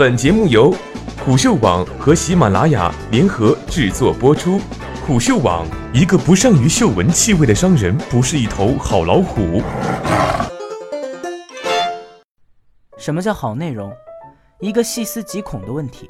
[0.00, 0.74] 本节目由
[1.22, 4.58] 虎嗅网和喜马拉雅联合制作播出。
[5.06, 9.60] 虎嗅网：一个不善于嗅闻气味的商人，不是一头好老虎。
[12.96, 13.92] 什么叫好内容？
[14.58, 16.08] 一个细思极恐的问题。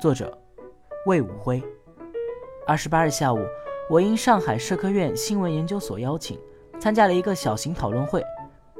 [0.00, 0.36] 作者：
[1.06, 1.62] 魏武辉。
[2.66, 3.38] 二十八日下午，
[3.88, 6.36] 我因上海社科院新闻研究所邀请，
[6.80, 8.20] 参加了一个小型讨论会，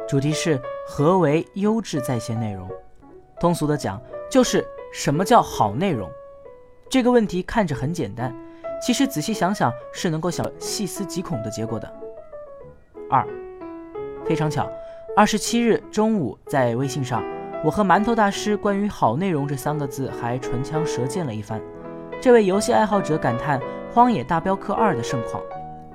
[0.09, 2.69] 主题是何为优质在线内容。
[3.41, 3.99] 通俗的讲，
[4.31, 4.63] 就是
[4.93, 6.09] 什么叫好内容？
[6.91, 8.37] 这个问题看着很简单，
[8.85, 11.91] 其实仔细想想是能够想细思极恐的结果的。
[13.09, 13.27] 二，
[14.27, 14.71] 非常巧，
[15.17, 17.25] 二十七日中午在微信上，
[17.65, 21.59] 我和馒头大师关于“好内容”这三个字还唇枪舌剑了一番。
[22.21, 23.59] 这位游戏爱好者感叹
[23.91, 25.43] 《荒野大镖客二》的盛况，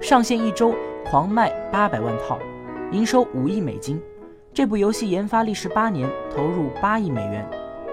[0.01, 0.73] 上线一周
[1.05, 2.39] 狂卖八百万套，
[2.91, 4.01] 营收五亿美金。
[4.55, 7.45] 这部游戏研发历时八年，投入八亿美元，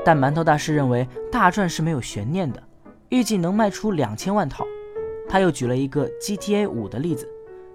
[0.05, 2.63] 但馒头大师认为大赚是没有悬念的，
[3.09, 4.65] 预计能卖出两千万套。
[5.29, 7.29] 他又举了一个 GTA 五的例子，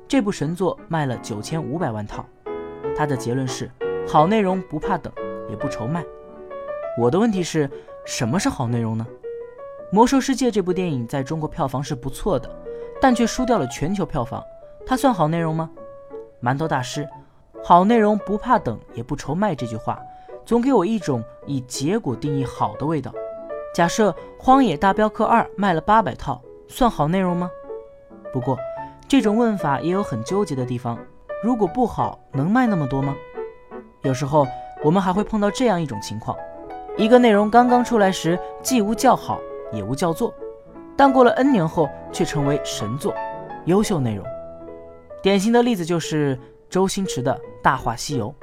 [0.08, 2.26] 这部神作卖了九千五百万套。
[2.96, 3.70] 他的结论是：
[4.08, 5.12] 好内容不怕等，
[5.50, 6.02] 也不愁卖。
[6.98, 7.70] 我的问题是，
[8.06, 9.06] 什么是好内容呢？
[9.94, 12.50] 《魔兽世界》这部电影在中国票房是不错的，
[13.02, 14.42] 但却输掉了全球票房，
[14.86, 15.70] 它算好内容吗？
[16.42, 17.06] 馒头大师。
[17.68, 20.02] 好内容不怕等也不愁卖，这句话
[20.46, 23.12] 总给我一种以结果定义好的味道。
[23.76, 27.52] 假设《荒野大镖客二》卖了八百套，算好内容吗？
[28.32, 28.58] 不过，
[29.06, 30.98] 这种问法也有很纠结的地方。
[31.44, 33.14] 如果不好，能卖那么多吗？
[34.04, 34.48] 有时候
[34.82, 36.38] 我们还会碰到这样一种情况：
[36.96, 39.42] 一个内容刚刚出来时既无叫好
[39.74, 40.34] 也无叫座，
[40.96, 43.14] 但过了 N 年后却成为神作、
[43.66, 44.26] 优秀内容。
[45.22, 46.40] 典型的例子就是。
[46.70, 48.34] 周星驰的《大话西游》，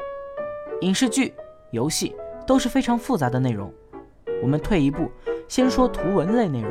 [0.81, 1.35] 影视剧、
[1.71, 3.73] 游戏都是非常复杂的内容。
[4.43, 5.11] 我们退一步，
[5.47, 6.71] 先说图文类内容，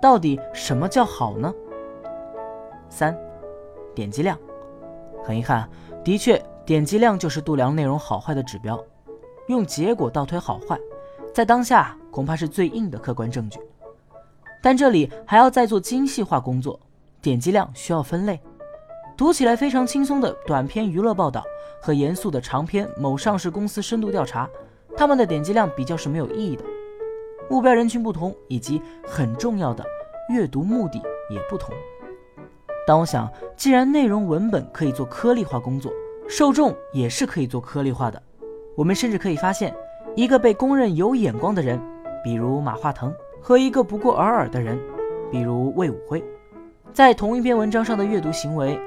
[0.00, 1.52] 到底什么叫好呢？
[2.90, 3.16] 三，
[3.94, 4.38] 点击量。
[5.24, 5.68] 很遗憾，
[6.04, 8.78] 的确，点击量就是度量内容好坏的指标。
[9.48, 10.78] 用结果倒推好坏，
[11.32, 13.58] 在当下恐怕是最硬的客观证据。
[14.62, 16.78] 但这里还要再做精细化工作，
[17.22, 18.40] 点击量需要分类。
[19.16, 21.42] 读起来非常轻松的短篇娱乐报道
[21.80, 24.46] 和严肃的长篇某上市公司深度调查，
[24.94, 26.62] 他们的点击量比较是没有意义的。
[27.48, 29.82] 目标人群不同，以及很重要的
[30.28, 31.00] 阅读目的
[31.30, 31.74] 也不同。
[32.86, 35.90] 但我想，既然内容文本可以做颗粒化工作，
[36.28, 38.22] 受众也是可以做颗粒化的。
[38.76, 39.74] 我们甚至可以发现，
[40.14, 41.80] 一个被公认有眼光的人，
[42.22, 44.78] 比如马化腾，和一个不过尔尔的人，
[45.30, 46.22] 比如魏武辉，
[46.92, 48.78] 在同一篇文章上的阅读行为。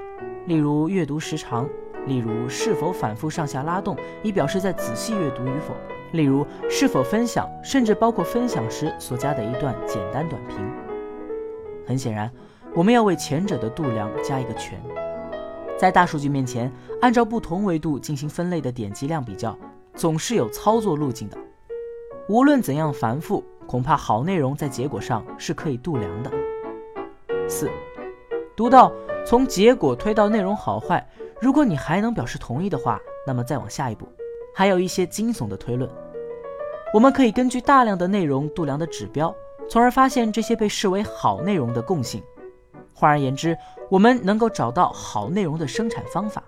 [0.49, 1.69] 例如阅读时长，
[2.07, 5.75] 例如是否反复上下拉动以表示在仔细阅读与否，
[6.13, 10.57] 例如是否分享，甚至包括分享时所加的一段简单短评。
[11.85, 12.31] 很显然，
[12.73, 14.81] 我们要为前者的度量加一个权。
[15.77, 19.55] 在大数据面前，按照不同维度进行分类的点击量比较，
[19.93, 21.37] 总是有操作路径的。
[22.27, 26.31] 无论怎样繁复，恐怕好内容在结果上是可以度量的。
[27.47, 27.69] 四，
[28.55, 28.91] 读到。
[29.29, 31.07] 从结果推到内容好坏，
[31.39, 34.11] 如果你还能表示同意的话，那么再往下一步，
[34.55, 35.87] 还有一些惊悚的推论。
[36.91, 39.31] 我们可以根据大量的内容度量的指标，
[39.69, 42.23] 从而发现这些被视为好内容的共性。
[42.91, 43.55] 换而言之，
[43.87, 46.43] 我们能够找到好内容的生产方法。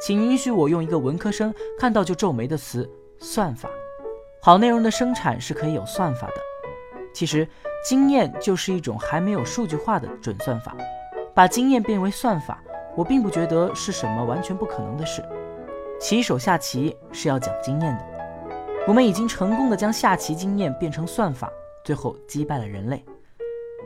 [0.00, 2.90] 请允许我用一个文科生看到就皱眉的词——
[3.20, 3.68] 算法。
[4.40, 6.36] 好内容的生产是可以有算法的。
[7.12, 7.46] 其实，
[7.86, 10.74] 经验就是一种还没有数据化的准算法。
[11.36, 12.62] 把经验变为算法，
[12.96, 15.22] 我并不觉得是什么完全不可能的事。
[16.00, 18.04] 棋手下棋是要讲经验的，
[18.88, 21.52] 我们已经成功的将下棋经验变成算法，
[21.84, 23.04] 最后击败了人类。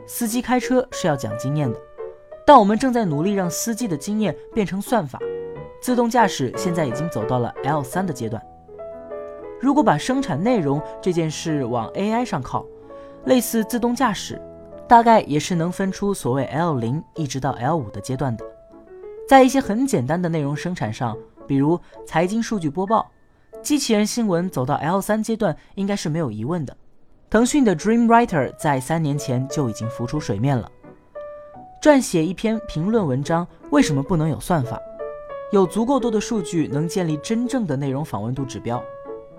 [0.07, 1.77] 司机开车是要讲经验的，
[2.47, 5.19] 但我们正在努力让司机的经验变成算法。
[5.81, 8.41] 自动驾驶现在已经走到了 L 三的阶段。
[9.59, 12.65] 如果把生产内容这件事往 AI 上靠，
[13.25, 14.41] 类似自动驾驶。
[14.91, 18.43] 大概也是能分出所谓 L 零一直到 L 五的阶段的，
[19.25, 21.17] 在一些很简单的内容生产上，
[21.47, 23.09] 比如财经数据播报，
[23.61, 26.75] 机器人新闻走到 L 三阶段应该是没有疑问的。
[27.29, 30.69] 腾讯的 Dream Writer 在三年前就已经浮出水面了。
[31.81, 34.77] 撰写一篇评论文章，为什么不能有算法？
[35.53, 38.83] 有足够多的数据能建立真正的内容访问度指标，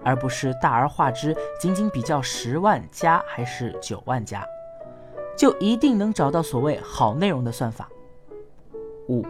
[0.02, 4.42] 而不是大而化之，仅仅比较十万加还是九万加。
[5.36, 7.88] 就一定能找到所谓好内容的算法。
[9.08, 9.24] 五，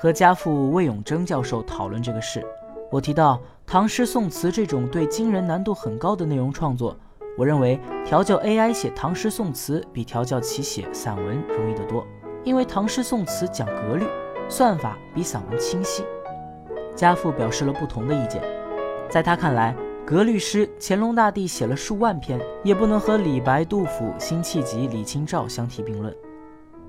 [0.00, 2.44] 和家父魏永征教授讨论这个事，
[2.90, 6.96] 我提到唐诗宋词这种对惊人难度很高的内容创作，
[7.36, 12.06] 我认为调教 AI 写唐诗宋词比调教其写散文容易得多，
[12.44, 14.06] 因为唐诗宋词讲格律，
[14.48, 16.04] 算法比散文清晰。
[16.94, 18.42] 家父表示了不同的意见，
[19.08, 26.14] 在他看来，格律诗乾隆大帝写了数万篇，也不能和李白、杜甫、辛弃疾、李清照相提并论。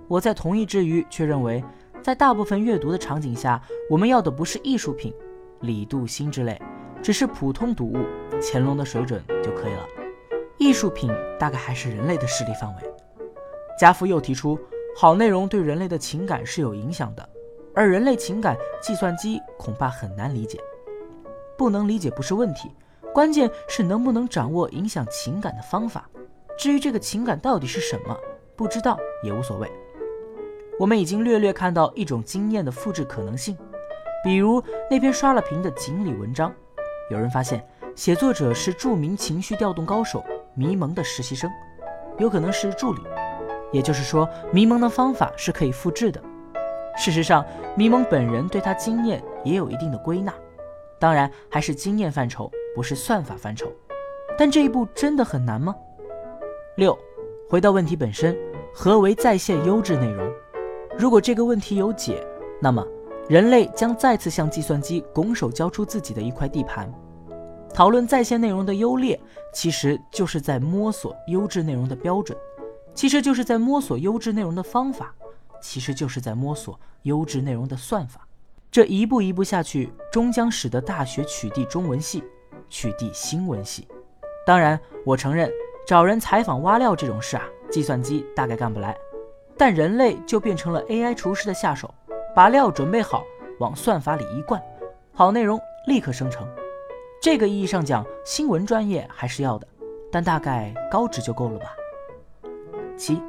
[0.07, 1.63] 我在同意之余，却认为，
[2.01, 5.13] 在大部分阅读的场景下，我们要的不是艺术品，
[5.61, 6.59] 李杜辛之类，
[7.03, 7.97] 只是普通读物，
[8.41, 9.87] 乾隆的水准就可以了。
[10.57, 12.81] 艺术品大概还是人类的势力范围。
[13.79, 14.59] 家父又提出，
[14.97, 17.29] 好内容对人类的情感是有影响的。
[17.75, 20.59] 而人类情感，计算机恐怕很难理解。
[21.55, 22.69] 不能理解不是问题，
[23.13, 26.09] 关键是能不能掌握影响情感的方法。
[26.57, 28.17] 至于这个情感到底是什么，
[28.55, 29.71] 不知道也无所谓。
[30.79, 33.55] 我们已经略略看到一种经验的复制可能性，
[34.23, 36.51] 比如那篇刷了屏的锦鲤文章。
[37.11, 37.63] 有人发现，
[37.95, 40.23] 写作者是著名情绪调动高手
[40.55, 41.51] 迷蒙的实习生，
[42.17, 43.01] 有可能是助理。
[43.71, 46.21] 也就是说，迷蒙的方法是可以复制的。
[46.97, 47.45] 事实上，
[47.75, 50.33] 迷蒙本人对他经验也有一定的归纳，
[50.99, 53.71] 当然还是经验范畴，不是算法范畴。
[54.37, 55.75] 但这一步真的很难吗？
[56.77, 56.97] 六，
[57.49, 58.35] 回到问题本身，
[58.73, 60.31] 何为在线优质内容？
[60.97, 62.25] 如果这个问题有解，
[62.61, 62.85] 那么
[63.29, 66.91] 人类将再次向计算机拱手交出自己的一块地盘。
[67.73, 69.19] 讨论在线内容的优劣，
[69.53, 72.37] 其实就是在摸索优质内容的标准，
[72.93, 75.13] 其实就是在摸索优质内容的方法。
[75.61, 78.27] 其实就是在摸索优质内容的算法，
[78.69, 82.21] 这一步一步下去，终将使得大学取缔中文系，
[82.69, 83.87] 取缔新闻系。
[84.45, 85.51] 当然，我承认
[85.87, 88.95] 找人采访挖料这种事啊，计算机大概干不来，
[89.57, 91.93] 但人类就变成了 AI 厨师的下手，
[92.35, 93.23] 把料准备好，
[93.59, 94.61] 往算法里一灌，
[95.13, 96.47] 好内容立刻生成。
[97.21, 99.67] 这个意义上讲，新闻专业还是要的，
[100.11, 101.73] 但大概高职就够了吧。
[102.97, 103.21] 七。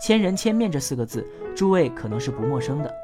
[0.00, 1.26] 千人千面这四个字，
[1.56, 2.94] 诸位可能是不陌生的。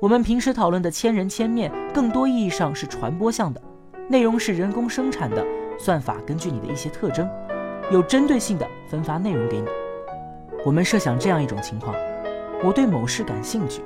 [0.00, 3.60] 我们平时讨论的千人千面，更多意义上是传播向的，
[4.10, 5.44] 内容是人工生产的，
[5.78, 7.28] 算法根据你的一些特征，
[7.92, 9.66] 有针对性的分发内容给你。
[10.64, 11.94] 我们设想这样一种情况：
[12.64, 13.82] 我对某事感兴趣，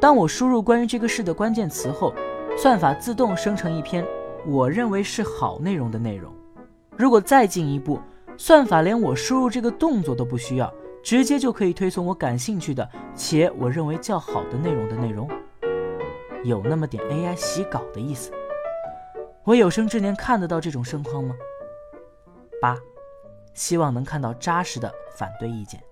[0.00, 2.12] 当我输入关于这个事的关键词后，
[2.58, 4.04] 算法自动生成一篇
[4.44, 6.32] 我认为是好内容的内容。
[6.96, 8.00] 如果再进一步，
[8.36, 10.72] 算法连我输入这个动作都不需要。
[11.02, 15.26] 直接就可以推送我感兴趣的且我认为较好的内容的内容，
[16.44, 18.30] 有那么点 AI 洗稿的意思。
[19.44, 21.34] 我有生之年看得到这种盛况吗？
[22.60, 22.78] 八，
[23.54, 25.82] 希望能看到扎实的反对意见。